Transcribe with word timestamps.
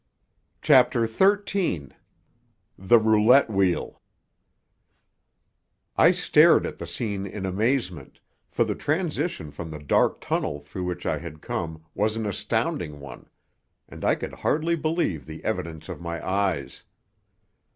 CHAPTER 0.63 1.05
XIII 1.05 1.89
THE 2.75 2.97
ROULETTE 2.97 3.51
WHEEL 3.51 4.01
I 5.95 6.09
stared 6.09 6.65
at 6.65 6.79
the 6.79 6.87
scene 6.87 7.27
in 7.27 7.45
amazement, 7.45 8.19
for 8.49 8.63
the 8.63 8.73
transition 8.73 9.51
from 9.51 9.69
the 9.69 9.77
dark 9.77 10.19
tunnel 10.19 10.59
through 10.59 10.85
which 10.85 11.05
I 11.05 11.19
had 11.19 11.43
come 11.43 11.83
was 11.93 12.15
an 12.15 12.25
astounding 12.25 12.99
one, 12.99 13.29
and 13.87 14.03
I 14.03 14.15
could 14.15 14.33
hardly 14.33 14.75
believe 14.75 15.27
the 15.27 15.43
evidence 15.45 15.87
of 15.87 16.01
my 16.01 16.27
eyes. 16.27 16.81